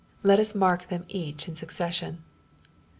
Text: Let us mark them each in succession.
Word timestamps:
Let 0.23 0.39
us 0.39 0.55
mark 0.55 0.89
them 0.89 1.05
each 1.09 1.47
in 1.47 1.53
succession. 1.53 2.23